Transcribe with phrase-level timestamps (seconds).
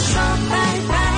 [0.00, 1.09] 向烦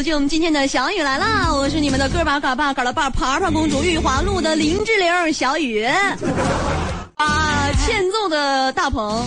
[0.00, 1.52] 走进我们今天的小雨来啦！
[1.52, 5.86] 我是你们的个把嘎巴嘎了把爬爬公主玉华路的林志玲小雨，
[7.14, 9.22] 把欠揍的大鹏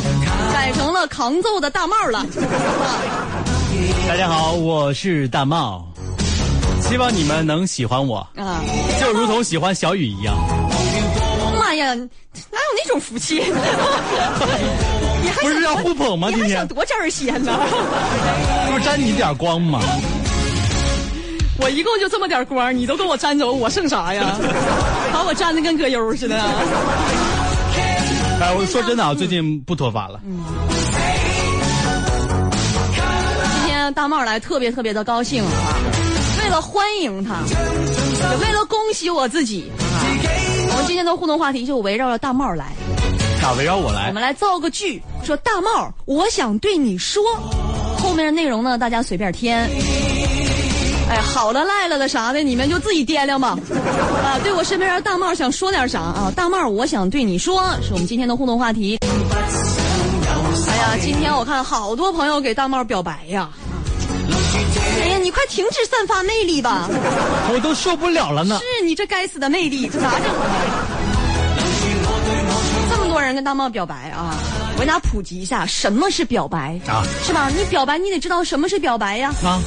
[0.52, 2.26] 改成了扛揍的大帽了。
[4.07, 5.85] 大家好，我是大帽，
[6.82, 8.60] 希望你们能喜欢我，啊，
[8.99, 10.35] 就如同喜欢小雨一样。
[11.55, 12.10] 妈呀，哪有
[12.84, 13.44] 那种福气？
[15.21, 16.29] 你还不是要互捧吗？
[16.29, 17.60] 你今天还想多沾点鲜呢？
[18.71, 19.79] 不是沾你点光吗？
[21.59, 24.37] 我一共就这么点光，你都跟我沾走，我剩啥呀？
[25.13, 26.35] 把我沾的跟葛优似的。
[28.41, 30.20] 哎，我说真的啊，最近不脱发了。
[33.55, 35.49] 今天大帽来特别特别的高兴啊！
[36.43, 40.04] 为了欢迎他，也为了恭喜我自己啊！
[40.71, 42.65] 我们今天的互动话题就围绕着大帽来，
[43.43, 44.13] 啊，围绕我来我。
[44.13, 47.23] 们来造个句，说大帽，我想对你说。
[47.98, 49.70] 后面的内容呢，大家随便添。
[51.14, 53.50] 哎，好了赖了的啥的，你们就自己掂量吧。
[54.24, 56.34] 啊，对我身边的大帽想说点啥啊？
[56.36, 58.98] 大帽，我想对你说，是我们今天的互动话题。
[60.68, 63.48] 哎呀，今天我看好多朋友给大帽表白呀。
[65.03, 66.90] 哎呀，你快停止散发魅力吧！
[67.53, 68.59] 我都受不了了呢。
[68.59, 70.41] 是你这该死的魅力，这咋整啊？
[72.90, 74.34] 这么多人跟大帽表白啊！
[74.75, 77.03] 我给大家普及一下，什么是表白啊？
[77.23, 77.50] 是吧？
[77.56, 79.31] 你表白，你得知道什么是表白呀。
[79.44, 79.62] 啊，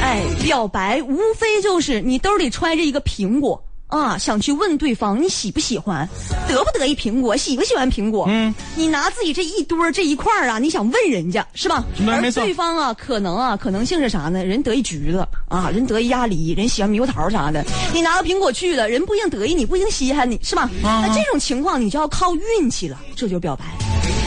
[0.00, 6.08] 哎，表白无非就是你兜里揣着一个苹果啊，想去问对方你喜不喜欢，
[6.48, 8.26] 得不得意苹果，喜不喜欢苹果。
[8.28, 11.84] 嗯，你拿自己这一堆儿这一块儿啊，你想问人家是吧？
[12.00, 14.44] 而没没错对方啊，可能啊，可能性是啥呢？
[14.44, 17.64] 人得一橘子啊，人得一鸭梨，人喜欢猕猴桃啥的。
[17.92, 20.62] 你拿个苹果去了，人不一定得意你，不一定稀罕你，是吧？
[20.82, 23.64] 啊那这种情况你就要靠运气了，这就表白。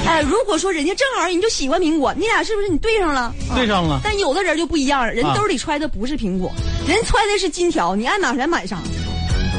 [0.05, 3.21] 哎，如果说人家正好你就喜欢苹果，你俩是不是你对上了？
[3.21, 3.99] 啊对上了。
[4.03, 6.51] 但有的人就不一样了，人啊兜里揣的不是苹果，
[6.87, 8.77] 人揣的是金条，你爱买啥买啥，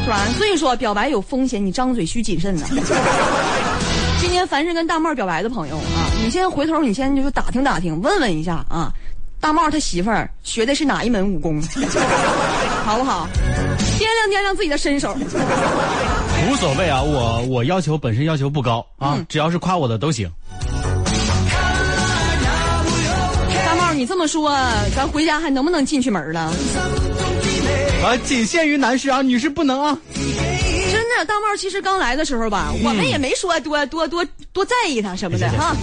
[0.05, 0.27] 是吧？
[0.37, 2.67] 所以说表白有风险，你张嘴需谨慎呐。
[4.21, 8.93] 今天凡是跟大帽表白的朋友啊，你先回头，你先就是打听打听，问问一下啊，
[9.41, 11.62] 大帽他媳妇儿学的是哪一门武功，
[12.84, 13.28] 好不好？
[13.99, 15.17] 掂量掂量自己的身手。
[16.49, 20.31] 无所谓啊，我我要求本身要求不高啊，嗯只要是夸我的都行。
[23.65, 24.51] 大茂，你这么说，
[24.95, 26.53] 咱回家还能不能进去门了？
[28.05, 29.99] 啊，仅限于男士啊，女士不能啊。
[30.15, 35.75] 真的，大茂其实刚来的时候吧，我们也没说多多多多在意他什么的哈。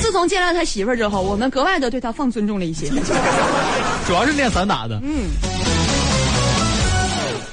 [0.00, 2.88] 自从见了他媳妇儿之后，我们格外的对他放尊重了一些。
[4.06, 5.00] 主要是练散打的。
[5.02, 5.28] 嗯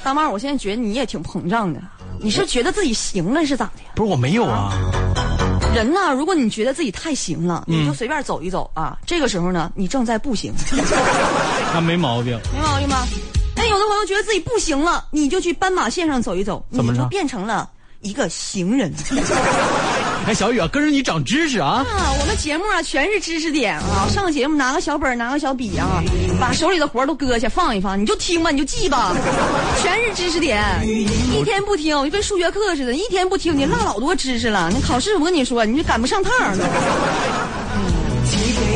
[0.02, 1.80] 大茂，我现在觉得你也挺膨胀的，
[2.20, 3.90] 你是觉得自己行了是咋的呀？
[3.94, 4.72] 不是我没有啊，
[5.74, 8.98] 人呢，如果你觉得自己太行了，嗯你就随便走一走啊。
[9.06, 10.52] 这个时候呢，你正在步行，
[11.72, 12.38] 那没毛病。
[12.52, 13.06] 没毛病吧？
[13.56, 17.68] 那有的朋友觉得自己不行了，你就去斑马线上走一走，怎么你就变成了
[18.00, 18.92] 一个行人。
[20.28, 21.86] 哎，小雨啊，跟着你长知识啊。
[21.88, 24.04] 啊，我们节目啊全是知识点啊！
[24.12, 26.04] 上节目拿个小本儿拿个小笔啊，
[26.38, 29.16] 把手里的活儿都搁下放一放，你就听吧，你就记吧，
[29.80, 30.62] 全是知识点。
[30.86, 34.70] 一天不听就跟数学课似的，一天不听你落老多知识了。
[34.70, 36.68] 那考试我跟你说，你就赶不上趟儿了。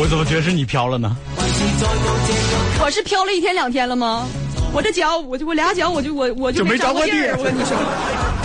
[0.00, 1.14] 我怎么觉得是你飘了呢？
[2.82, 4.26] 我是飘了一天两天了吗？
[4.72, 7.36] 我这脚，我就我俩脚，我就我我就就没着过地着过地儿。
[7.38, 7.76] 我跟你说，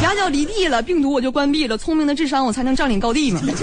[0.01, 1.77] 俩脚离地了，病毒我就关闭了。
[1.77, 3.41] 聪明的智商，我才能占领高地嘛。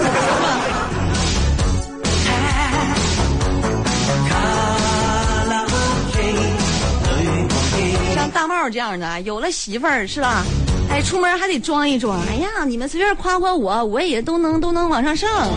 [8.15, 10.43] 像大帽这样的，有了媳妇儿是吧？
[10.87, 12.19] 哎，出门还得装一装。
[12.29, 15.47] 哎呀，你们随便夸夸我，我也都能都能往上上啊！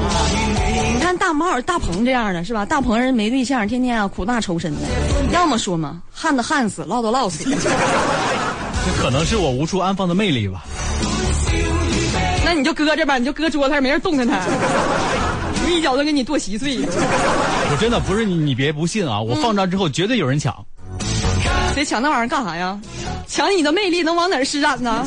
[0.94, 2.64] 你看大帽、大鹏这样的是吧？
[2.64, 4.80] 大鹏人没对象，天天啊苦大仇深的，
[5.32, 7.44] 要么说嘛，旱的旱死，涝的涝死。
[8.88, 10.64] 这可能是我无处安放的魅力吧。
[12.42, 14.38] 那你就搁这吧，你就搁桌子上，没人动弹它。
[14.46, 16.78] 我一脚都给你剁稀碎。
[16.78, 19.20] 我真的不是你，你别不信啊！
[19.20, 20.56] 我放这之后绝对有人抢。
[21.74, 22.80] 谁抢那玩意儿干啥呀？
[23.26, 25.06] 抢你的魅力能往哪儿施展呢？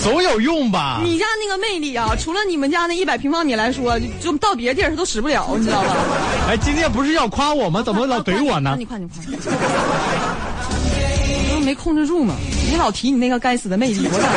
[0.00, 1.00] 总有用吧？
[1.02, 5.96] 你家那个魅力啊，除了你们家那一百平方米来说，就到别的地儿它都使不了，你知道吧？
[6.50, 7.82] 哎，今天不是要夸我吗？
[7.82, 8.84] 怎么老怼我呢你？
[8.84, 9.16] 夸，你夸，
[11.62, 12.34] 没控制住嘛！
[12.70, 14.28] 你老提你那个该死的魅力，我咋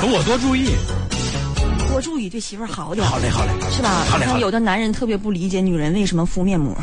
[0.00, 0.70] 可 我多注意。
[1.90, 3.50] 多注意对媳妇儿好点，好嘞，好嘞。
[3.70, 4.04] 是吧？
[4.10, 6.74] 好嘞好嘞有的男人特别不理解女人为什么敷面膜，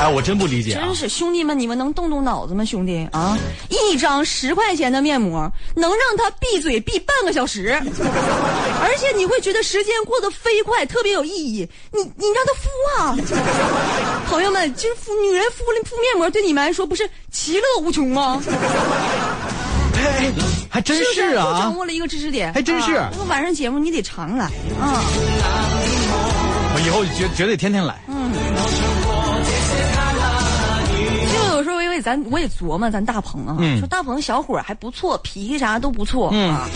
[0.00, 0.94] 哎，我真不理解啊真！
[0.94, 2.64] 是兄弟们，你们能动动脑子吗？
[2.64, 3.36] 兄弟啊，
[3.68, 7.78] 一张十块钱的面膜能让他闭嘴闭半个小时，
[8.80, 11.68] 而且你会觉得时间过得飞快，特别有意义。
[11.92, 13.14] 你你让他敷啊，
[14.26, 18.42] 朋友们，就是敷女人敷敷面膜对你们来说不是其乐无穷吗？
[20.02, 20.32] 哎，
[20.70, 21.76] 还真是啊掌！
[21.76, 24.46] 握了一个知识点，还真是啊这个晚上节目你得常来
[24.80, 25.04] 啊。
[26.72, 28.00] 我以后绝绝对天天来。
[28.08, 29.09] 就
[32.00, 36.68] 咱我也琢磨咱大鹏啊，嗯说大鹏小伙还不错，脾气啥都不错、嗯啊，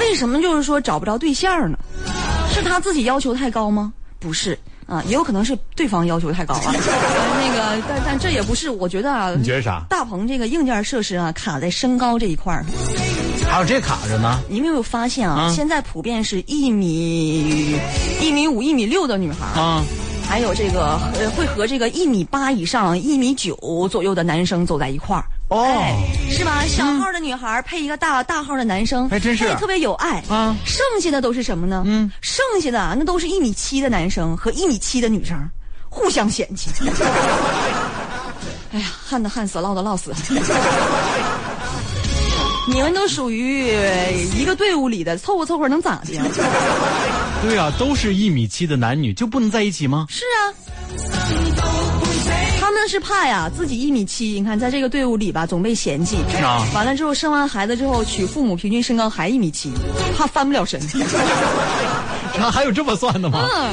[0.00, 1.78] 为什么就是说找不着对象呢？
[2.52, 3.92] 是他自己要求太高吗？
[4.18, 6.72] 不是啊，也有可能是对方要求太高啊。
[6.74, 9.84] 那个，但但这也不是，我觉得啊，你觉得啥？
[9.88, 12.64] 大鹏这个硬件设施啊，卡在身高这一块儿。
[13.50, 14.40] 还有这卡着呢。
[14.48, 15.42] 你们有没有发现啊？
[15.42, 17.78] 啊现在普遍是一米
[18.20, 19.82] 一米五、一米六的女孩儿啊，
[20.28, 25.24] 还有这个呃，会和这个一米八以上、一米九左右的男生走在一块儿。
[25.48, 25.96] 哦哎，
[26.30, 26.62] 是吧？
[26.68, 31.82] 小号的女孩配一个大大号的男生，还真是特别有爱啊剩下的都是什么呢？
[31.86, 35.36] 嗯，剩下的啊那都是一米七的男生和一米七的女生，
[35.88, 36.70] 互相嫌弃。
[38.70, 40.12] 哎呀，旱的旱死，涝的涝死。
[42.70, 43.68] 你们都属于
[44.36, 46.24] 一个队伍里的，凑合凑合能咋的呀？
[47.42, 50.06] 对啊，都是一米七的男女，就不能在一起吗？
[50.10, 50.52] 是啊，
[52.60, 56.16] 他们是怕呀，自己一米七，你看在这个队伍里吧，总被嫌弃。
[56.42, 59.72] 啊完了之后生完孩子之后，娶父母平均身高还一米七，
[60.16, 60.80] 怕翻不了身。
[62.40, 63.48] 啊，还有这么算的吗？
[63.50, 63.72] 嗯，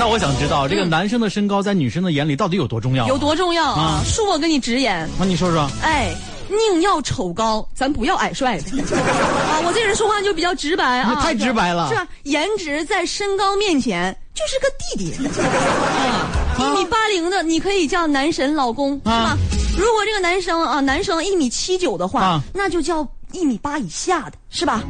[0.00, 3.06] 那我想知道，这个男生的身高在女生的眼里到底有多重要？
[3.06, 3.18] 有？
[3.18, 4.02] 多重要啊啊！
[4.06, 5.70] 恕我跟你直言，那你说说。
[5.82, 6.14] 哎。
[6.50, 9.62] 宁要丑高，咱不要矮帅的 啊！
[9.64, 12.04] 我这人说话就比较直白啊，太直白了是吧？
[12.24, 15.28] 颜值在身高面前就是个弟弟。
[15.38, 16.26] 啊，
[16.58, 19.36] 一米八零的你可以叫男神老公，是吧啊？
[19.78, 24.82] 如果这个男生啊，男生一米七九的话啊，那就叫一米八以下的，是吧？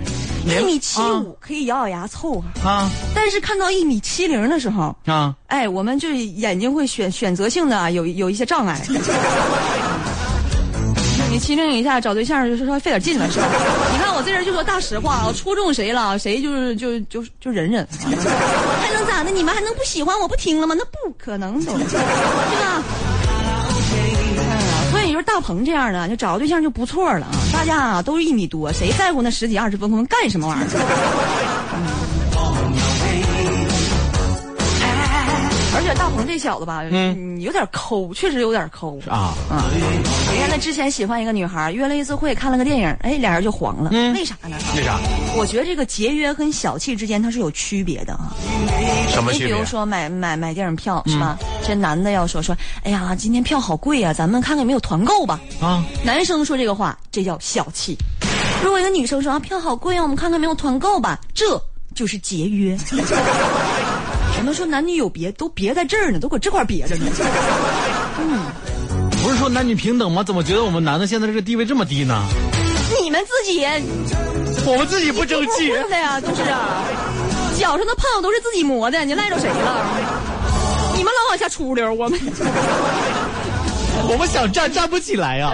[0.45, 5.35] 连一米七啊五可以咬咬牙凑合，啊但是看到一米七零的时候，啊！
[5.49, 8.81] 哎，我们就眼睛会选选择性的啊有有一些障碍。
[11.31, 13.47] 你七零以下找对象就是说费点劲了，是吧？
[13.93, 17.87] 你看我这人就说大实话，我戳中谁了，谁就是就就就忍忍，
[18.83, 19.31] 还能咋的？
[19.31, 20.75] 你们还能不喜欢我不听了吗？
[20.77, 22.83] 那不可能都，对吧？
[25.33, 27.33] 大鹏这样的，就找个对象就不错了啊！
[27.53, 32.10] 大家啊都一米多，谁在乎那十几二十公分干什么玩意儿？
[35.73, 39.71] 而且大鹏这小子吧，嗯，有点抠，确实有点抠啊啊！
[40.33, 43.91] 你看他之前喜欢一个女孩，约了一次会，看了个电影，哎，俩人就黄了。
[43.93, 44.57] 嗯为啥呢？
[44.77, 44.99] 为啥？
[45.37, 48.35] 我觉得这个节约跟小气之间它是有区别的啊。
[49.09, 49.65] 什么区别你比如？
[49.65, 51.39] 说买买买电影票是吧？
[51.65, 55.41] 这男的要说说，哎呀，今天票好贵啊，咱们看看有没有团购吧。
[55.61, 57.97] 啊，男生说这个话，这叫小气。
[58.63, 61.61] 如果一个女生说啊，票好贵啊，我们看看有没有团购吧，这
[61.95, 62.77] 就是节约。
[64.41, 67.05] 我们说男女有别，都别在这儿呢，都搁这块儿别着呢。
[68.19, 68.41] 嗯
[69.23, 70.25] 不是说男女平等吗？
[70.25, 72.25] 怎么觉得我们男的现在这个地位这么低呢？
[73.03, 73.63] 你们自己
[74.67, 75.71] 我们自己不争气。
[75.71, 76.83] 混的呀，都是啊。
[77.59, 79.87] 脚上的泡都是自己磨的，你赖着谁了？
[80.97, 82.19] 你们老往下出溜，我们
[84.09, 85.53] 我们想站站不起来呀、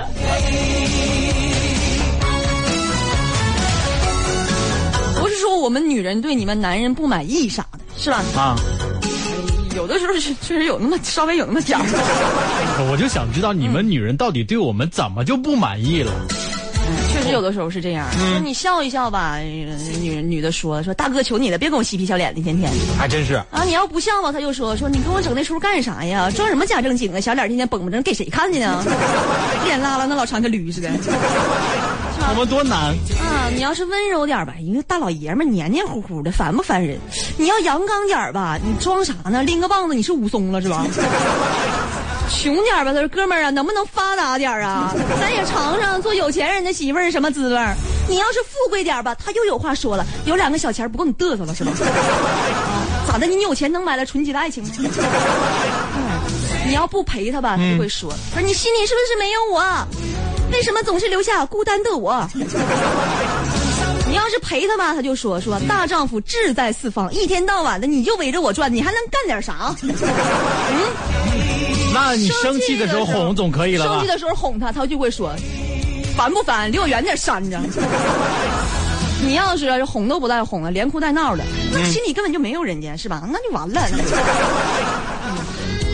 [5.21, 8.23] 不是说我们女人对你们男人不满意啥的，是吧？
[8.37, 8.57] 啊！
[9.77, 11.85] 有的时候是确实有那么稍微有那么点儿。
[12.91, 16.11] 我就想知道你们女人到底对我们怎么就不满意了？
[17.13, 19.43] 确实有的时候是这样，说你笑一笑吧，呃
[20.01, 23.35] 女女的说说大哥求你了，别跟我嬉皮笑脸的，天天还真是。
[23.51, 26.31] 啊，你要不笑吧，他就说说你跟我整那出干啥呀？
[26.31, 27.21] 装什么假正经啊？
[27.21, 28.83] 小脸天天绷不正，给谁看去呢？
[29.65, 30.89] 脸拉拉那老长跟驴似的。
[32.29, 36.99] 我们多难，啊，你要是温柔点吧，一个大老爷们儿黏黏糊糊的，烦不烦人？
[37.39, 39.43] 你要阳刚点吧，你装啥呢？
[39.43, 40.85] 拎个棒子，你是武松了是吧？
[42.29, 44.93] 穷点吧，他说哥们儿啊，能不能发达点儿啊？
[45.19, 47.75] 咱也尝尝做有钱人的媳妇儿是什么滋味儿。
[48.09, 51.73] 你要是富贵点吧，他又有话说了，有两个小钱不够你嘚瑟了是吧？
[51.73, 53.27] 啊， 咋的？
[53.27, 54.71] 你有钱能买来纯洁的爱情吗？
[56.67, 59.87] 你要不陪他吧，他就会说，说你心里是不是没有我？
[60.53, 62.29] 为什么总是留下孤单的我？
[64.09, 69.75] 你要是陪他吧，他就说说大丈夫志在四方，一天到晚的你就围着我转，你还能干点啥？
[69.83, 69.93] 嗯
[71.95, 74.07] 那你生气的时候哄总可以了吧生气？
[74.07, 75.35] 的时候哄他，他就会说
[76.17, 76.71] ：“烦不烦？
[76.71, 77.59] 离我远点，扇着。”
[79.25, 83.27] 你要是哄都不带哄的，连哭带闹的，那心里根本就没有人家，是吧？
[83.33, 83.81] 那就完了。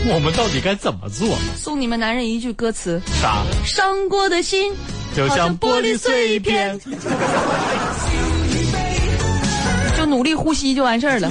[0.13, 1.37] 我们到底该怎么做？
[1.57, 3.43] 送你们男人一句歌词：啥？
[3.65, 4.73] 伤过的心
[5.15, 6.79] 就像玻璃碎片。
[9.97, 11.29] 就努力呼吸就完事儿了，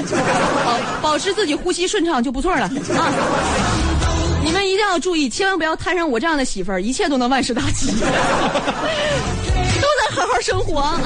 [0.65, 0.79] 保
[1.11, 2.71] 保持自己呼吸顺畅就不错了啊！
[4.43, 10.99] 你们一定要注意，千万不要摊上我这样的媳妇儿，一切都能万事大吉， 都能好好生活啊！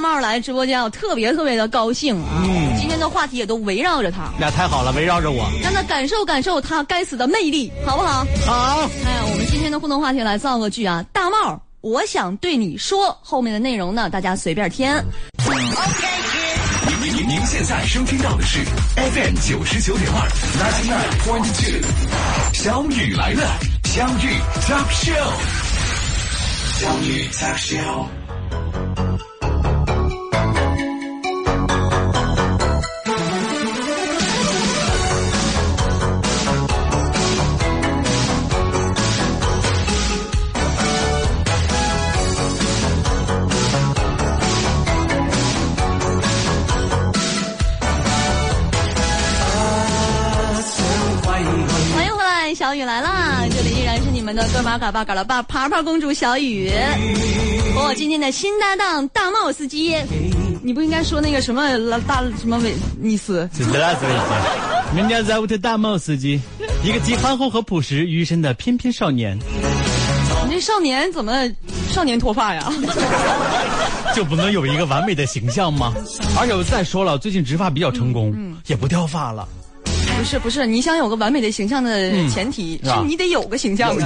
[0.00, 2.42] 大帽来直播间，我特别特别的高兴啊！
[2.42, 5.46] 嗯今天的话题也都围绕着他，那太好了，围绕着我。
[5.62, 8.24] 让他感受感受他该死的魅力，好不好？
[8.46, 15.04] 好，哎，我们今天的互动话题来造个句啊，大帽，我想对你说，后面的内容呢，大家随便填。
[17.02, 18.64] 您您您现在收听到的是
[18.96, 20.26] FM 九十九点二
[20.56, 21.78] ，ninety nine point two，
[22.54, 23.46] 小雨来了，
[23.84, 25.30] 相遇 Talk Show，
[26.78, 28.06] 相遇 Talk Show。
[52.70, 53.44] 小雨来啦！
[53.50, 56.70] 这里依然是你们的哥马嘎巴嘎拉巴爬爬公主小雨，
[57.74, 59.96] 和我今天的新搭档大帽司机。
[60.62, 61.68] 你不应该说那个什么
[62.02, 63.50] 大什么维尼斯？
[63.52, 64.94] 是拉斯维加。
[64.94, 66.40] 人家在乌特大帽司机，
[66.84, 69.36] 一个既憨厚和朴实于一身的翩翩少年，
[70.46, 71.50] 你这少年怎么
[71.90, 72.72] 少年脱发呀？
[74.14, 75.92] 就不能有一个完美的形象吗？
[76.38, 78.32] 而且再说了，最近植发比较成功，
[78.68, 79.48] 也不掉发了。
[80.20, 84.02] 不是不是，你想有个完美的形象的前提、是你得有个形象的。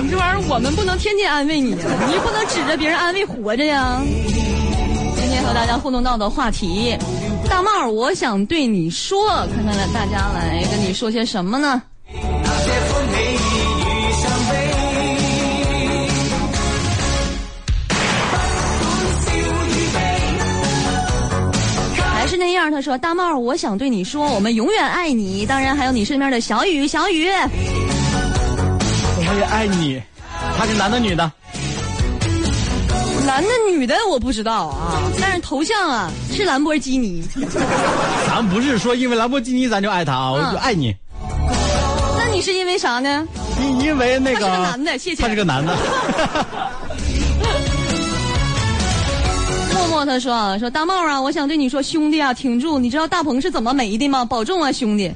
[0.00, 4.00] 你 这玩意儿我们不能天天安慰你啊，你不能指着别人安慰活着呀。
[5.16, 6.96] 今天和大家互动到的话题，
[7.50, 11.82] 大帽，我想对你说，看看来大家来跟你说些什么呢？
[22.42, 25.46] 那样，他说：“大帽，我想对你说，我们永远爱你。
[25.46, 27.28] 当然，还有你身边的小雨，小雨。
[29.16, 30.02] 我也爱你。
[30.58, 31.30] 他是男的女的？
[33.24, 37.24] 男的女的我不知道啊，但是头像啊是兰博基尼。
[38.26, 40.92] 咱不是说因为兰博基尼咱就爱他啊，我就爱你。
[42.18, 43.24] 那你是因为啥呢？
[43.60, 45.76] 因因为那个他是个男的谢谢他是个男的。
[49.92, 52.78] 默默他说啊，说大帽啊，我想对你说，兄弟啊，挺住！
[52.78, 54.24] 你知道大鹏是怎么没的吗？
[54.24, 55.12] 保重啊，兄弟！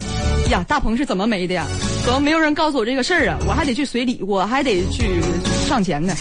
[0.50, 1.64] 呀，大鹏是怎么没的呀？
[2.04, 3.38] 怎么没有人告诉我这个事儿啊？
[3.48, 5.18] 我还得去随礼，我还得去
[5.66, 6.14] 上前呢。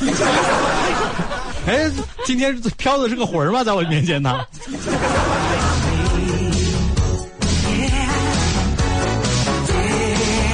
[1.68, 1.92] 哎，
[2.26, 3.62] 今天飘的是个魂儿吗？
[3.62, 4.40] 在我面前呢？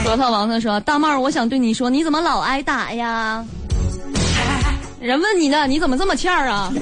[0.03, 3.45] 核桃王他说：“大帽，我想对你说，你怎么老挨打呀？
[4.99, 6.73] 人问你呢，你怎么这么欠儿啊？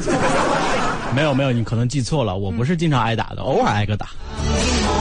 [1.16, 4.08] 没有没有，你可能记错了，我不是经常挨打的，偶尔挨个打，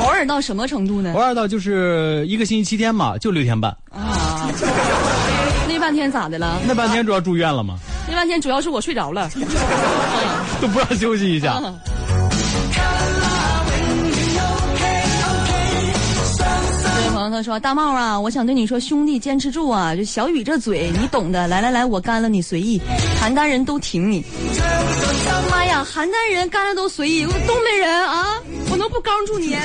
[0.03, 1.21] 偶尔到什么程度呢偶？
[1.21, 4.51] 尔到就是一个星期七天嘛，就六天半，啊，
[5.69, 6.61] 那半天咋的了？
[6.67, 9.31] 那半天主要住院了嘛，那半天主要是我睡着了。
[10.61, 11.61] 都不让休息一下。
[16.97, 19.95] 这位朋友他说：“大帽啊，我想对你说，兄弟坚持住啊！
[19.95, 21.47] 就小雨这嘴，你懂的。
[21.47, 22.81] 来来来，我干了你随意，
[23.21, 24.25] 邯郸人都挺你。
[25.85, 28.37] 邯郸人干的都随意，我东北人啊，
[28.71, 29.57] 我能不刚住你？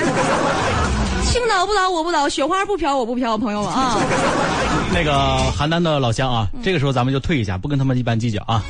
[1.32, 3.98] 青岛不倒我不倒，雪花不飘我不飘，朋友们啊！
[4.93, 5.12] 那个
[5.58, 8.62] 邯郸的老乡啊，这个时候咱们就退一下，不跟他们一般计较啊。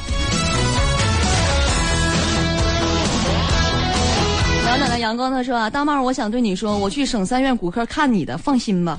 [4.65, 8.97] 暖暖的阳光他说啊，大帽，我想对你说，我去省三院骨科看你的，放心吧。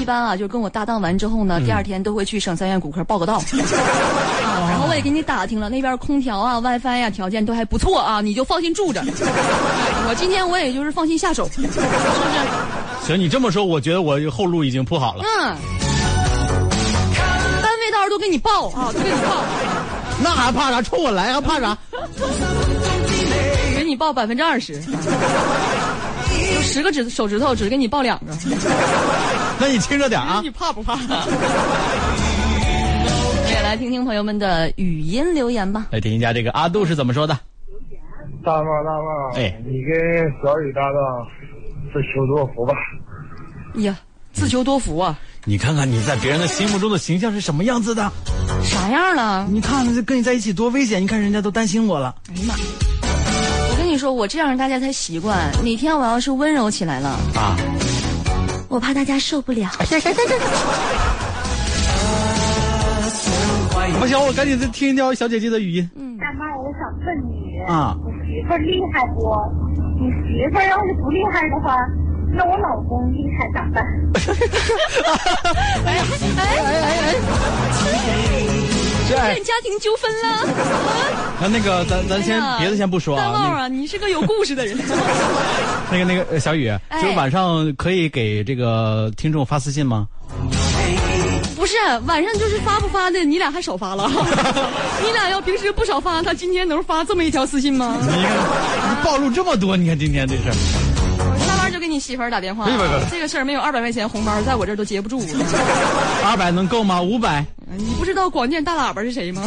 [0.00, 3.42] 一般啊，就跟我搭档完之后呢，第二天都会去省三院骨科报个到。
[4.60, 9.02] 啊，然后我也给你打听了，那边空调啊、WiFi 呀、条件都还不错啊，你就放心住着。
[10.08, 11.80] 我今天我也就是放心下手，是不是？
[13.06, 15.24] 行，你这么说，我觉得我后路已经铺好了。
[15.24, 15.56] 嗯。
[17.62, 19.44] 单位到时候都给你报啊， 都给你报，
[20.22, 20.82] 那还怕啥？
[20.82, 21.76] 冲我来还怕啥？
[23.76, 28.32] 给你报百分之二十，就十个指手指头只给你报两个，
[29.58, 30.50] 那你轻着点啊你！
[30.50, 30.98] 怕不怕？
[33.68, 35.88] 也来听听朋友们的语音留言吧。
[35.90, 37.38] 来听一下这个阿杜是怎么说的。
[38.42, 41.26] 大帽大帽，哎你跟小雨搭档
[41.92, 42.72] 自求多福吧。
[43.74, 43.94] 哎呀，
[44.32, 48.10] 自求多福啊，你看看你在别人的心目中的形象是什么样子的？
[48.62, 49.46] 啥样了？
[49.50, 51.02] 你看这跟你在一起多危险！
[51.02, 52.14] 你看人家都担心我了。
[52.30, 52.54] 哎呀妈！
[53.70, 55.52] 我跟你说，我这样大家才习惯。
[55.62, 57.54] 哪天我要是温柔起来了，啊，
[58.70, 59.68] 我怕大家受不了。
[64.00, 65.90] 不行，我赶紧再听一条小姐姐的语音。
[65.96, 69.34] 嗯大妈，我想问你，啊我媳妇儿厉害不？
[70.00, 71.76] 你媳妇儿要是不厉害的话，
[72.32, 73.84] 那我老公厉害咋办？
[75.86, 75.98] 哎
[76.36, 77.14] 哎哎哎，
[79.08, 80.26] 这出现家庭纠纷了。
[81.40, 84.76] 那那个咱咱先别的先不说大帽啊，啊，你是个有故事的人。
[85.90, 90.06] 那个那个小雨，哎就晚上可以给这个听众发私信吗？
[91.68, 94.08] 不是晚上就是发不发的，你俩还少发了。
[95.04, 97.98] 你俩要平时不少发，他今天能发这么一条私信吗？
[98.00, 100.54] 你看，你暴露这么多，你看今天这事儿，
[101.18, 105.20] 我下班就给你媳妇儿打电话别别别，这个事儿没有二百块钱红包，在我这儿都接不住。
[106.24, 107.02] 二百能够吗？
[107.02, 107.44] 五百？
[107.76, 109.42] 你不知道广电大喇叭是谁吗？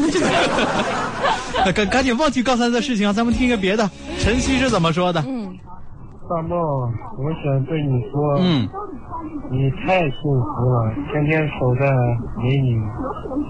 [1.73, 3.89] 赶赶紧忘记刚才的事情啊，咱们听个别的。
[4.19, 5.25] 晨曦是怎么说的？
[5.27, 5.57] 嗯，
[6.31, 8.65] 大帽，我想对你说，嗯，
[9.51, 11.91] 你太幸福了，天天守在
[12.41, 12.81] 美女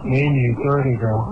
[0.04, 1.24] 美女堆儿里边儿。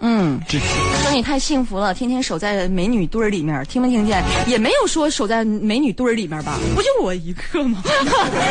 [0.00, 4.22] 嗯，这说你太幸福了，天天守在美女堆儿里面，听没听见？
[4.46, 6.58] 也没有说守在美女堆儿里面吧？
[6.74, 7.82] 不就我一个吗？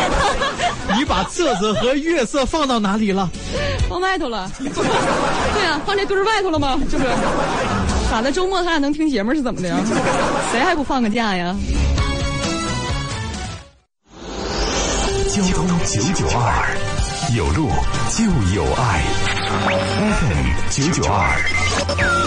[0.98, 3.30] 你把瑟瑟和月色放到哪里了？
[3.88, 4.50] 放外头了。
[4.58, 6.76] 对啊、放这堆儿外头了吗？
[6.90, 7.10] 这不是？
[8.10, 8.32] 咋的？
[8.32, 9.78] 周末他俩能听节目是怎么的呀？
[10.52, 11.56] 谁还不放个假呀？
[15.36, 16.40] 交通九九二，
[17.36, 17.70] 有路
[18.10, 18.24] 就
[18.56, 19.04] 有爱。
[20.16, 21.38] FM 九九二，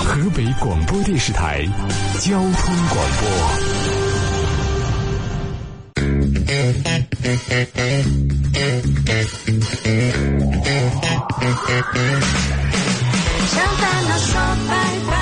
[0.05, 1.66] 河北广播电视台
[2.18, 3.27] 交通广播。
[13.47, 14.31] 向烦恼说
[14.68, 14.73] 拜
[15.09, 15.12] 拜，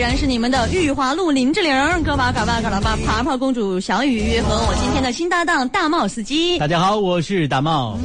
[0.00, 6.58] 然是你们的玉华路林志玲，哥巴嘎巴嘎拉巴爬爬公主小雨和我今天的新搭档大帽司机。
[6.58, 7.98] 大家好，我是大茂。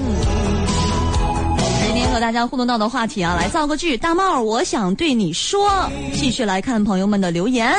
[1.86, 3.96] 今天和大家互动到的话题啊，来造个句。
[3.96, 5.90] 大帽，我想对你说。
[6.14, 7.74] 继续来看朋友们的留言。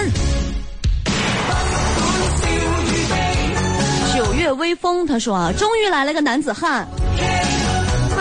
[4.15, 6.89] 九月微风，他说啊，终于来了个男子汉。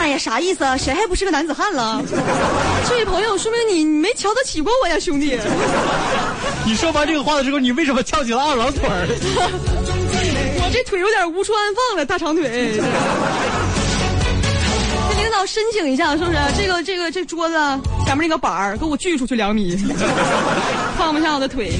[0.05, 0.77] 哎呀，啥意思啊？
[0.77, 1.99] 谁还不是个男子汉了？
[2.87, 5.35] 这位朋友，说明你你没瞧得起过我呀，兄弟。
[6.63, 8.83] 你说完这个话的时候，你为什么翘起了二郎腿？
[8.87, 12.79] 我这腿有点无处安放了，大长腿。
[15.09, 16.37] 这领导申请一下，是不是？
[16.55, 17.55] 这个这个这桌子
[18.05, 19.75] 前面那个板儿，给我锯出去两米，
[20.99, 21.71] 放不下我的腿。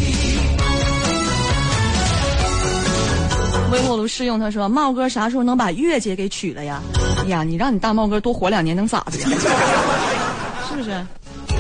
[3.72, 6.82] 微波炉试用，他说：“茂哥啥时候能把月姐给娶了呀？”
[7.22, 9.28] 哎呀，你让你大茂哥多活两年能咋的呀？
[10.70, 11.06] 是不是？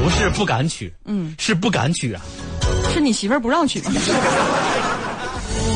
[0.04, 2.22] 不是不敢娶，嗯，是不敢娶啊。
[2.94, 3.91] 是你媳妇儿不让娶吗？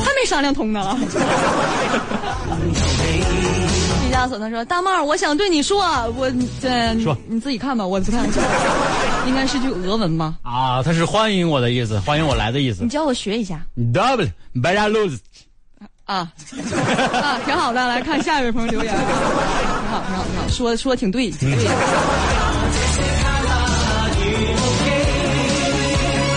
[0.05, 0.97] 还没商量通呢。
[4.03, 5.79] 毕加索他说：“大帽，我想对你说，
[6.17, 6.29] 我
[6.61, 8.27] 这说你自己看吧，我不看。
[9.27, 10.37] 应该是句俄文吗？
[10.43, 12.89] 啊，他是欢迎我的意思，欢迎我来的意思你。
[12.89, 13.61] 教我学一下
[13.93, 15.19] Double b e l a r u s
[16.09, 16.27] 啊
[17.13, 17.87] 啊，挺好的。
[17.87, 21.67] 来看下一位朋友留言，挺好，挺好，挺好，说说挺对，挺对。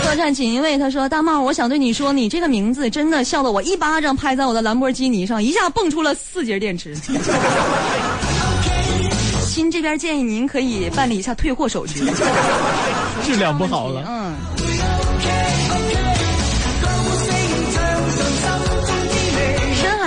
[0.03, 6.95] 客栈锦衣卫他说：“大茂，我想对你说，你这个名字真的笑得我一巴掌拍在我的兰博基尼上，一下蹦出了四节电池。
[9.49, 11.99] ”亲这边建议您可以办理一下退货手续，
[13.23, 14.03] 质量不好了。
[14.07, 14.35] 嗯。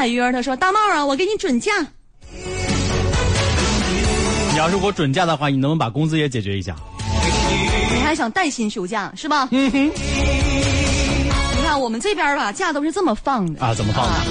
[0.07, 1.73] 鱼儿他说：“大茂啊，我给你准假。
[4.53, 6.75] 你要是给我准假的话，你能不能把工资也解决一下？
[7.95, 9.49] 你还想带薪休假是吧？
[9.51, 9.91] 嗯哼。
[11.59, 14.25] 你看我们这边吧，假都是这么放的啊怎么放的啊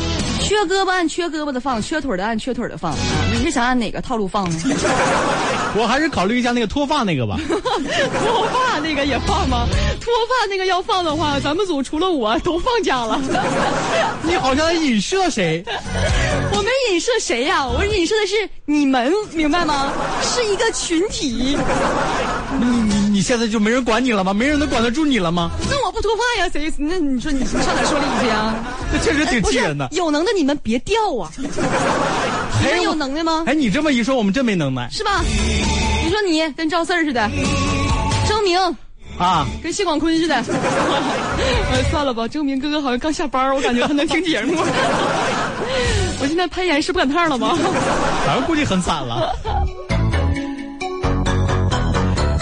[0.48, 2.92] 缺胳膊按缺胳膊的放，缺腿的按缺腿的放。
[2.92, 2.98] 啊
[3.34, 4.60] 你是想按哪个套路放呢？
[5.78, 7.38] 我还是考虑一下那个脱发那个吧。
[7.50, 9.66] 脱发那个也放吗？
[10.00, 13.20] 脱发那个要放的话，咱们组除了我都放假了。
[14.24, 15.64] 你好像在影射谁？
[16.54, 19.92] 我没影射谁呀、我影射的是你们，明白吗？
[20.22, 21.58] 是一个群体。
[22.58, 22.66] 你
[23.16, 24.34] 你你现在就没人管你了吗？
[24.34, 25.50] 没人能管得住你了吗？
[25.70, 26.70] 那我不脱发呀，谁？
[26.78, 28.54] 那你说你你上哪说理去啊？
[28.92, 29.88] 这确实挺气人的。
[29.94, 31.32] 有能耐你们别掉啊！
[31.40, 33.46] 你们有能耐吗？
[33.48, 35.24] 哎，你这么一说，我们真没能耐是吧？
[36.04, 37.30] 你说你跟赵四儿似的，
[38.28, 38.60] 征明
[39.18, 39.48] 啊！
[39.64, 40.36] 跟谢广坤似的。
[41.72, 44.56] 哎，算了吧，征明哥哥好像刚下班，我感觉他能听节目。
[46.20, 47.58] 我现在攀岩是不赶趟了吗？
[48.28, 49.34] 反正估计很惨了。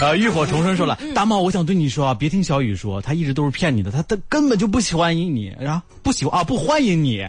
[0.04, 7.26] 呃，浴火重生说了，大茂，我想对你说啊，别听小雨说，他一直都是骗你的，他他根本就不喜欢你，然啊，不喜欢啊，不欢迎你。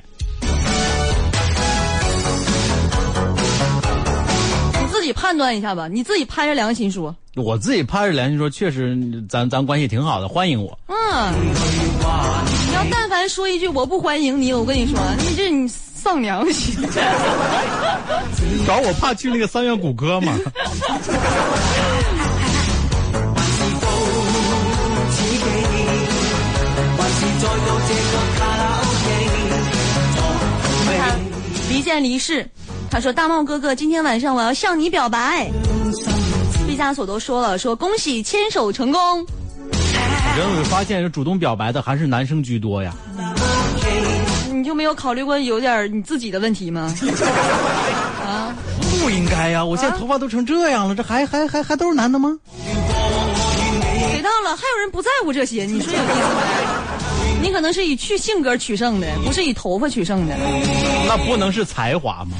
[4.81, 7.15] 你自己判断一下吧，你自己拍着良心说。
[7.37, 8.97] 我自己拍着良心说，确实
[9.29, 10.77] 咱咱关系挺好的，欢迎我。
[10.87, 11.33] 嗯，
[12.67, 16.75] 你要但凡说一句我不欢迎你，我跟你说，你这你丧良心。
[18.65, 20.37] 主要我怕去那个三元谷歌嘛。
[31.99, 32.47] 离世，
[32.89, 35.49] 他说大茂哥哥，今天晚上我要向你表白。
[36.67, 39.25] 毕加索都说了，说恭喜牵手成功。
[39.71, 42.93] 你有没有发现，主动表白的还是男生居多呀？
[44.51, 46.93] 你就没有考虑过有点你自己的问题吗？
[48.25, 48.53] 啊，
[48.99, 49.63] 不应该呀！
[49.63, 52.37] 我现在头发都成这样了，这还还还还都是男的吗？
[54.11, 56.94] 给到了，还有人不在乎这些，你说有意思没？
[57.45, 60.35] 你可能是以去性格取胜的，不是以头发取胜的。
[61.07, 62.35] 那不能是才华吗？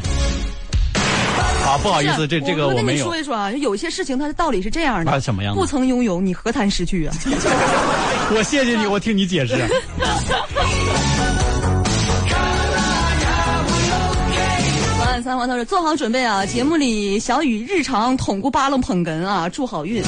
[1.64, 7.14] 啊，不好意思，这这个我跟没有你说一说啊，有些事情它的道理是这样的，啊什么样的不曾拥有，你何谈失去啊？
[8.36, 9.56] 我谢谢你，我听你解释。
[15.26, 20.04] 三环他说做好准备啊，节目里小雨日常捅咕扒楞捧哏啊，祝好运。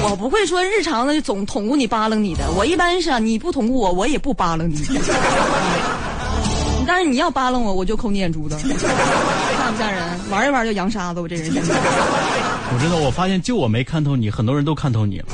[0.00, 4.76] 我不会说日常的总捅咕你扒楞你的，我一般是啊，你不捅咕我，我也不扒楞你。
[6.86, 10.04] 但是你要扒楞我，我就抠你眼珠子，吓不吓人？
[10.30, 11.50] 玩一玩就扬沙子，我这人。
[11.50, 15.24] 我真的，我发现就我没看透你，很多人都看透你了。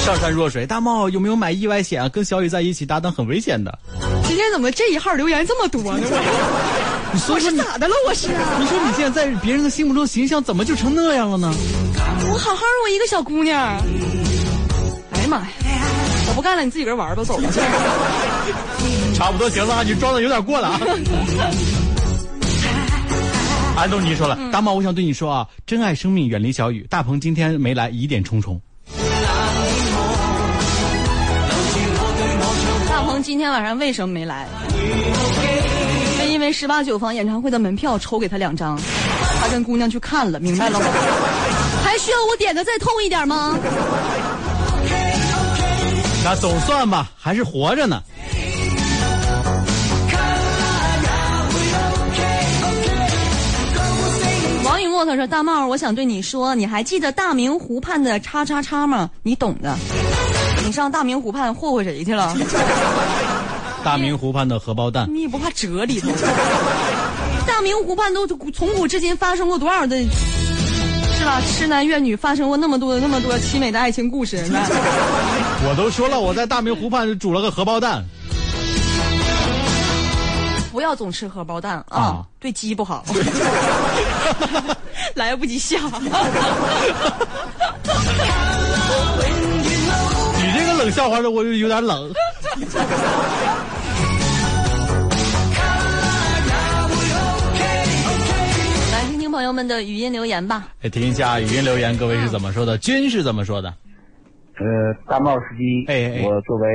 [0.00, 2.08] 上善若水，大茂有没有买意外险啊？
[2.08, 3.78] 跟小雨在一起搭档很危险的。
[4.26, 6.06] 今天怎么这一号留言这么多呢？
[6.08, 7.94] 我你说说你，我是咋的了？
[8.06, 11.50] 我是啊，你说你现在在别人的心目中形象怎么就成那样了呢？
[12.30, 13.58] 我好好的我一个小姑娘。
[15.12, 15.46] 哎呀妈呀！
[16.28, 17.48] 我不干了，你自己个人玩吧，走吧。
[19.16, 20.78] 差不多行了啊，你装的有点过了啊。
[23.78, 26.86] 安东尼说了，大毛，我想对你说啊，珍爱生命，远离小雨。
[26.90, 28.60] 大鹏今天没来，疑点重重。
[32.90, 34.46] 大鹏今天晚上为什么没来？
[36.58, 38.80] 十八九房演唱会的门票抽给他两张，
[39.42, 40.86] 他跟姑娘去看了，明白了吗？
[41.84, 43.58] 还需要我点的再痛一点吗？
[46.24, 48.02] 那总算吧，还是活着呢。
[54.64, 59.10] 王雨墨他说：“大帽，我想对你说，你还记得大明湖畔的叉叉叉吗？
[59.22, 59.76] 你懂的。
[60.64, 62.34] 你上大明湖畔霍霍谁去了？
[63.86, 66.08] 大明湖畔的荷包蛋，你也不怕折里头？
[67.46, 69.96] 大明湖畔都从古至今发生过多少的，
[71.16, 71.40] 是吧？
[71.46, 74.58] 痴男怨女发生过那么多那么多凄美的爱情故事，那
[75.68, 78.04] 我都说了，我在大明湖畔煮了个荷包蛋。
[80.72, 83.04] 不要总吃荷包蛋啊，啊对鸡不好。
[85.14, 85.76] 来不及下。
[90.38, 92.12] 你这个冷笑话的我就有点冷。
[99.46, 100.68] 友们的语音留言吧。
[100.82, 102.76] 来听一下语音留言，各位是怎么说的？
[102.78, 103.72] 君是怎么说的？
[104.58, 104.64] 呃，
[105.08, 106.68] 大帽司机，哎哎我作为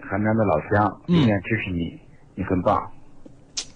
[0.00, 1.98] 邯郸的老乡，嗯永远支持你，
[2.34, 2.82] 你很棒。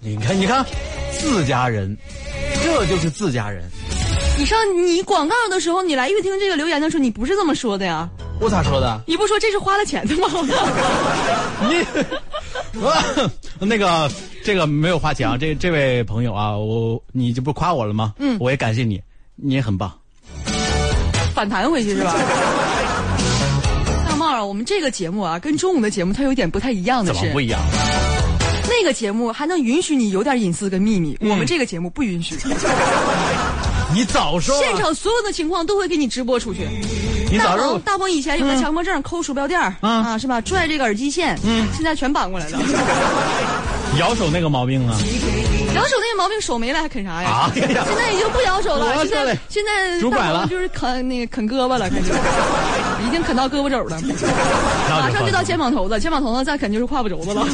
[0.00, 0.64] 你看，你看，
[1.10, 1.96] 自家人，
[2.62, 3.62] 这就是自家人。
[4.38, 8.08] 你上你广告的时候，你来乐听这个留言的时候，你不是这么说的呀？
[8.40, 9.00] 我咋说的？
[9.06, 10.28] 你不说这是花了钱的吗？
[11.68, 11.84] 你，
[13.66, 14.10] 那个
[14.44, 18.14] 这个没有花钱啊，这这位朋友啊，我你这不夸我了吗？
[18.18, 19.00] 嗯我也感谢你，
[19.34, 19.90] 你也很棒。
[21.34, 22.14] 反弹回去是吧？
[24.08, 27.60] 大帽啊，我们这个节目啊，跟中午的节目它有点不太一样的是怎么不，一样？
[28.68, 32.36] 那个节目还能允许你有点隐私跟秘密，嗯我们这个节目不允许。
[33.94, 34.62] 你早说啊！
[34.62, 36.68] 现场所有的情况都会给你直播出去。
[37.26, 40.40] 大你早说鹏，大鹏以前有个强迫症，抠鼠标垫儿嗯啊，是吧？
[40.40, 42.58] 拽这个耳机线，嗯现在全绑过来了。
[43.98, 44.96] 咬手那个毛病啊！
[45.74, 47.50] 咬手那个毛病手没了还啃啥呀？
[47.54, 52.12] 现在已经不咬手了，现在现在大鹏就是啃那个啃胳膊了，开始
[53.06, 53.98] 已经啃到胳膊肘了，
[54.90, 57.46] 马上就到肩膀头子，肩膀头子再啃就是胯部轴子了。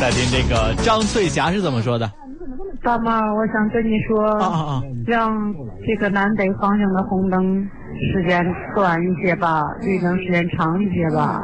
[0.00, 2.10] 再听这个张翠霞是怎么说的？
[2.82, 4.82] 大妈，我想跟你说，啊啊啊！
[5.06, 5.54] 让
[5.86, 7.62] 这个南北方向的红灯
[8.12, 11.40] 时间短一些吧，绿灯时间长一些吧。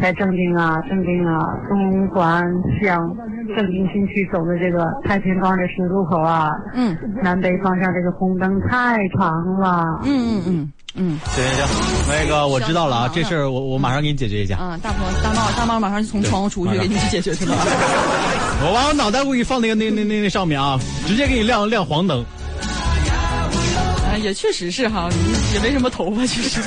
[0.00, 1.38] 在正定啊，正定啊，
[1.68, 2.42] 东环
[2.82, 3.06] 向
[3.54, 9.84] 正定新区走的这个太平庄这十字路口啊，嗯南北方向这个红灯太长了。
[10.04, 11.76] 嗯嗯嗯嗯行行行，
[12.08, 14.56] 那个我知道了啊，这事儿我我马上给你解决一下。
[14.56, 17.54] 啊，大鹏大帽大帽马上就从窗户出去给你去解决去了。
[18.62, 22.20] 我把我脑袋给你放那个那那那那上面啊， 直接给你亮亮黄灯。
[22.20, 26.60] 啊，也确实是哈，你也没什么头发，其实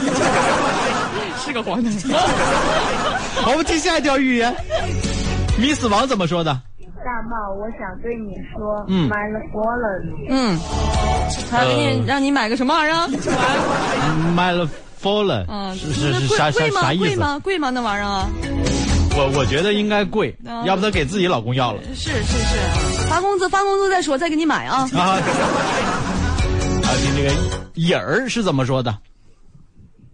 [1.45, 1.93] 是个黄灯。
[3.45, 4.55] 我们听下一条语言，
[5.59, 6.59] 米死亡怎么说的？
[7.03, 10.01] 大帽，我想对你说，嗯买了佛了。
[10.29, 10.57] 嗯，
[11.49, 13.07] 他给你、呃让你买个什么 玩意儿啊？
[14.35, 14.67] 买了
[15.01, 16.67] fallen，嗯，是是啥啥？
[16.81, 17.03] 啥意思？
[17.05, 17.39] 贵吗？
[17.39, 17.69] 贵吗？
[17.69, 18.27] 那玩意儿啊？
[19.15, 24.89] 我我觉得应该贵啊，要不他给自己老公要了是是是，发工资发工资再说，再给你买啊。
[24.95, 24.99] 啊。
[24.99, 25.19] 啊，
[27.03, 27.31] 你这个
[27.75, 28.91] 影儿是怎么说的？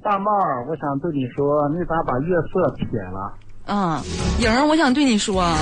[0.04, 0.32] 大帽，
[0.70, 3.34] 我想对你说，你咋把月色撇了？
[3.66, 4.02] 啊，
[4.40, 5.56] 影儿，我想对你说啊，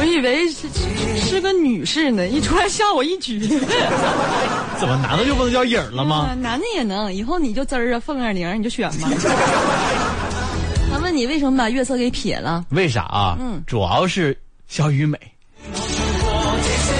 [0.00, 3.38] 我以为是是是个女士呢，一出来吓我一局。
[4.80, 6.30] 怎么男的就不能叫影儿了吗？
[6.30, 9.08] 啊男的也能，以后你就滋儿啊，凤儿玲儿你就选吧。
[10.90, 12.64] 他问你为什么把月色给撇了？
[12.70, 13.36] 为啥啊？
[13.38, 14.34] 嗯主要是
[14.68, 15.18] 小雨美，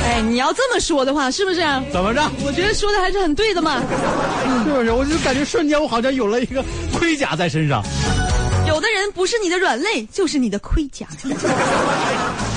[0.05, 1.61] 哎，你要这么说的话，是不是？
[1.91, 2.23] 怎么着？
[2.45, 3.81] 我觉得说的还是很对的嘛。
[3.81, 4.93] 是不是？
[4.93, 7.83] 我就感觉瞬间我好像有了一个盔甲在身上。
[8.69, 11.07] 有的人不是你的软肋，就是你的盔甲。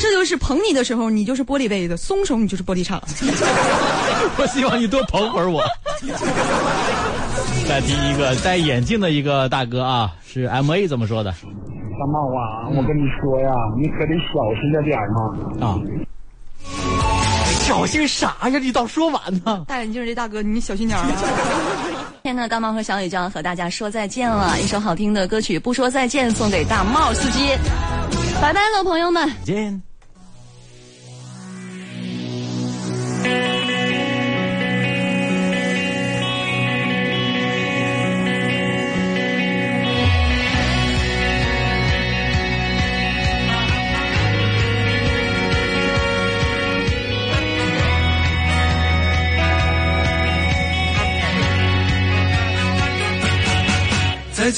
[0.00, 2.98] 这就是捧你的时候，你就是玻璃杯子；松手，你就是玻璃碴。
[4.38, 5.62] 我希望你多捧会儿我。
[7.68, 15.20] 再听一个戴眼镜的一个大哥啊，是 M A 怎么说的大帽啊，我跟你说呀，你可得小心着点儿嘛。
[15.66, 15.78] 啊？
[17.60, 18.58] 小心啥呀？
[18.58, 19.64] 你倒说完呢。
[19.68, 21.12] 戴眼镜这大哥，你小心点儿啊！
[22.22, 24.58] 天呐，大帽和小雨就要和大家说再见了。
[24.60, 27.54] 一首好听的歌曲《不说再见》送给大帽司机，
[28.42, 29.28] 拜拜了，朋友们。
[29.44, 29.89] 再见。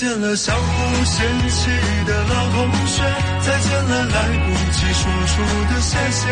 [0.03, 1.71] 见了，相互嫌弃
[2.05, 3.05] 的老同学；
[3.41, 5.35] 再见了，来不及说出
[5.73, 6.27] 的谢谢；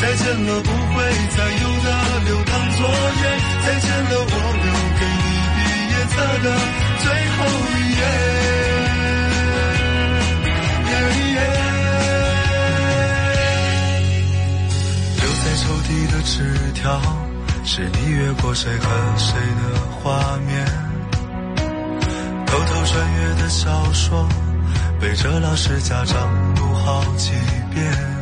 [0.00, 1.02] 再见了，不会
[1.36, 1.86] 再有的
[2.24, 3.26] 留堂作业；
[3.66, 5.26] 再见了，我留给你
[5.56, 5.58] 毕
[5.90, 6.46] 业册的
[7.02, 7.04] 最
[7.34, 7.38] 后
[7.74, 8.00] 一页。
[15.18, 16.32] 留在抽屉的纸
[16.74, 16.86] 条，
[17.64, 18.86] 是你越过谁和
[19.18, 20.93] 谁的画面。
[22.84, 24.28] 穿越的小说，
[25.00, 27.32] 背着老师家长读好几
[27.72, 28.13] 遍。